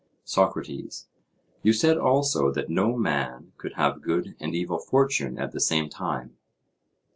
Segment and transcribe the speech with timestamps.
[0.23, 1.09] SOCRATES:
[1.61, 5.89] You said also, that no man could have good and evil fortune at the same
[5.89, 6.35] time?